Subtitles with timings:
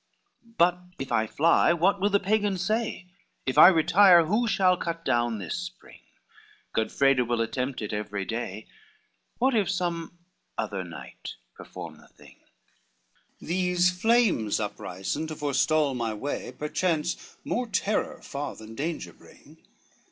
[0.47, 3.05] XXXV But if I fly, what will the Pagans say?
[3.45, 5.99] If I retire, who shall cut down this spring?
[6.73, 8.65] Godfredo will attempt it every day.
[9.37, 10.17] What if some
[10.57, 12.37] other knight perform the thing?
[13.39, 19.57] These flames uprisen to forestall my way Perchance more terror far than danger bring.